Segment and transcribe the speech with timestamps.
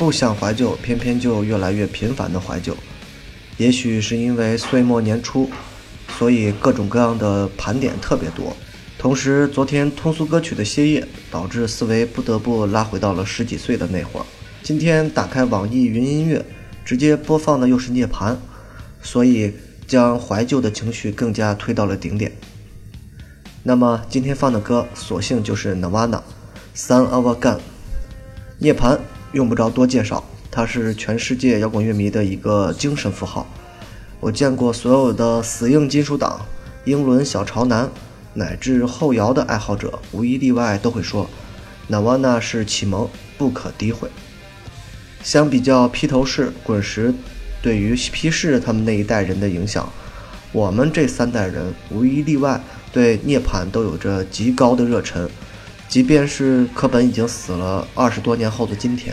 [0.00, 2.74] 不想怀旧，偏偏就越来越频繁的怀旧。
[3.58, 5.50] 也许是因为岁末年初，
[6.16, 8.56] 所以各种各样的盘点特别多。
[8.98, 14.24] 同时，昨天通俗歌曲的歇业，导致思维不得不拉回到了十几岁的那会儿。
[14.62, 16.42] 今天打开网易云音乐，
[16.82, 18.34] 直接播放的又是涅槃，
[19.02, 19.52] 所以
[19.86, 22.32] 将怀旧的情绪更加推到了顶点。
[23.62, 26.20] 那么今天放的歌，索性就是 Nirvana，
[26.74, 27.56] 《Son of a Gun》。
[28.62, 28.98] 涅槃
[29.32, 33.46] 用不着多介绍，它是全世界摇滚乐迷的一个精神符号。
[34.18, 36.40] 我见过所有的死硬金属党、
[36.84, 37.88] 英伦小潮男，
[38.34, 41.28] 乃至后摇的爱好者，无一例外都会说
[41.88, 44.08] ，Nirvana 是启蒙，不可诋毁。
[45.22, 47.14] 相比较披头士、滚石
[47.62, 49.88] 对于披士他们那一代人的影响，
[50.50, 52.60] 我们这三代人无一例外
[52.92, 55.30] 对涅槃都有着极高的热忱。
[55.90, 59.12] 即便是柯本已经死了二十多年后的今天，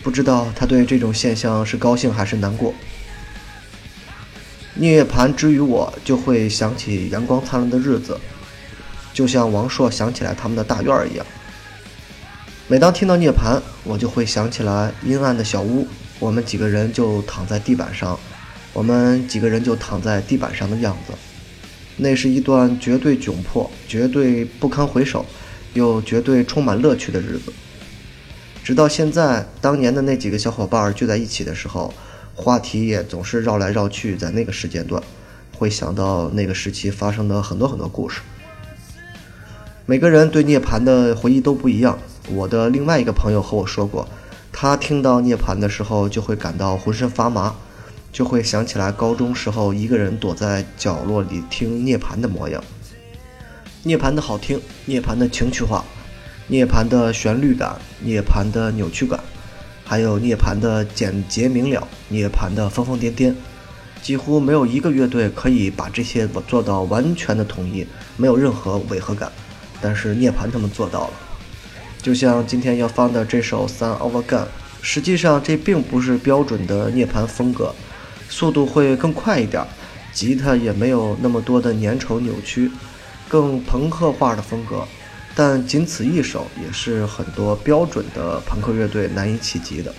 [0.00, 2.72] 不知道他对这种现象是高兴还是难过。
[4.74, 8.16] 涅槃之于我，就会想起阳光灿烂的日子，
[9.12, 11.26] 就像王朔想起来他们的大院儿一样。
[12.68, 15.88] 每当听到涅槃，我就会想起来阴暗的小屋，
[16.20, 18.16] 我们几个人就躺在地板上，
[18.72, 21.12] 我们几个人就躺在地板上的样子，
[21.96, 25.26] 那是一段绝对窘迫、绝对不堪回首。
[25.76, 27.52] 又绝对充满乐趣的日子，
[28.64, 31.92] 直到现在，当年的那几个小伙伴聚在一起的时候，
[32.34, 35.02] 话题也总是绕来绕去，在那个时间段，
[35.52, 38.22] 会想到那个时期发生的很多很多故事。
[39.84, 41.98] 每个人对涅槃的回忆都不一样。
[42.28, 44.08] 我的另外一个朋友和我说过，
[44.50, 47.54] 他听到涅槃的时候就会感到浑身发麻，
[48.10, 52.64] 就会想起来高中时候一个人躲在角落里听涅槃的模样。
[53.86, 55.84] 涅槃的好听，涅槃的情绪化，
[56.48, 59.20] 涅槃的旋律感，涅槃的扭曲感，
[59.84, 63.32] 还有涅槃的简洁明了，涅槃的疯疯癫癫，
[64.02, 69.30] 几乎没有一个乐队可以把这些做到完全的统一，没有任何违和感。
[69.80, 71.12] 但是涅槃他们做到了。
[72.02, 74.42] 就像今天要放的这首《Sun of a Gun》，
[74.82, 77.72] 实际上这并不是标准的涅槃风格，
[78.28, 79.64] 速度会更快一点，
[80.12, 82.68] 吉他也没有那么多的粘稠扭曲。
[83.28, 84.86] 更朋克化的风格，
[85.34, 89.94] 但仅此一首也是很多标准的朋克乐队难以企及的。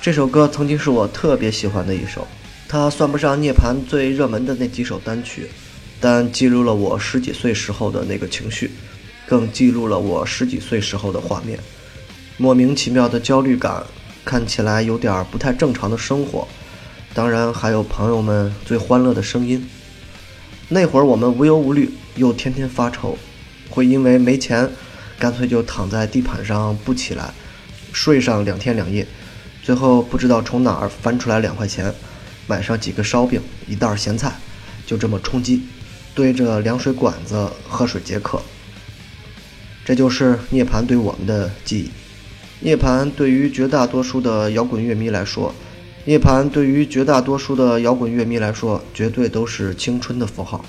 [0.00, 2.26] 这首歌曾经是我特别喜欢的一首，
[2.68, 5.48] 它算不上涅槃最热门的那几首单曲，
[6.00, 8.70] 但记录了我十几岁时候的那个情绪，
[9.26, 11.58] 更记录了我十几岁时候的画面。
[12.36, 13.84] 莫名其妙的焦虑感，
[14.24, 16.48] 看起来有点不太正常的生活，
[17.14, 19.68] 当然还有朋友们最欢乐的声音。
[20.72, 23.18] 那会儿我们无忧无虑，又天天发愁，
[23.68, 24.70] 会因为没钱，
[25.18, 27.30] 干脆就躺在地板上不起来，
[27.92, 29.06] 睡上两天两夜，
[29.62, 31.92] 最后不知道从哪儿翻出来两块钱，
[32.46, 33.38] 买上几个烧饼，
[33.68, 34.32] 一袋咸菜，
[34.86, 35.62] 就这么充饥，
[36.14, 38.40] 对着凉水管子喝水解渴。
[39.84, 41.90] 这就是涅槃对我们的记忆。
[42.60, 45.54] 涅槃对于绝大多数的摇滚乐迷来说。
[46.04, 50.64] 涅槃对于绝大多数的摇滚乐迷来说，绝对都是青春的符号。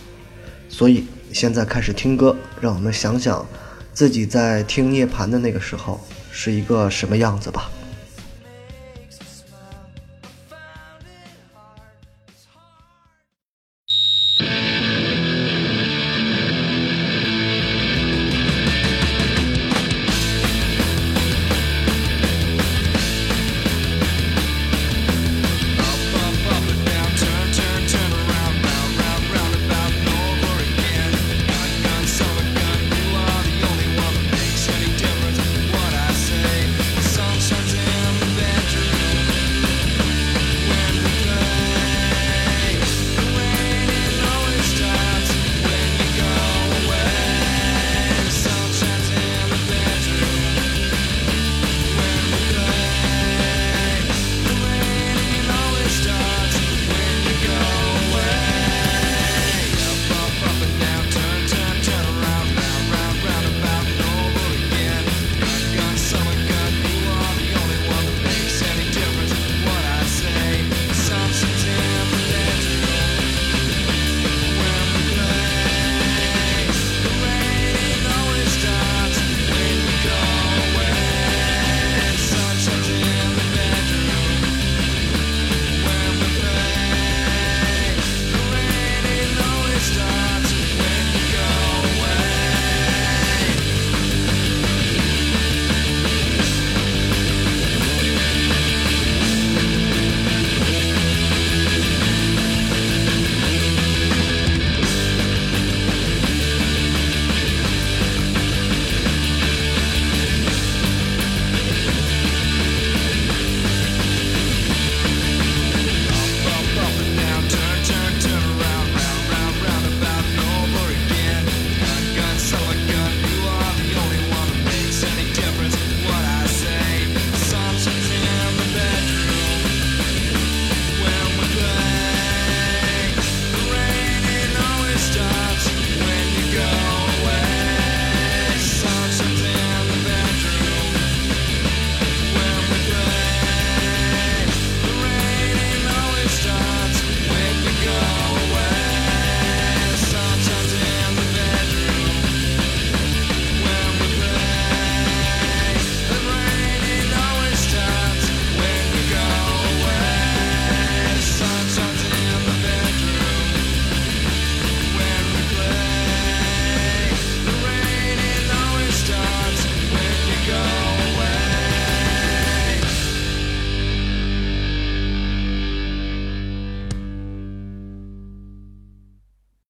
[0.70, 3.44] 所以现在开始听歌，让我们想想
[3.94, 6.00] 自己在听涅槃的那个时候
[6.32, 7.72] 是一个什么样子吧。